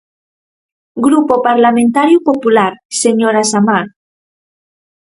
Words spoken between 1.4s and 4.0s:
Parlamentario Popular, señora Samar.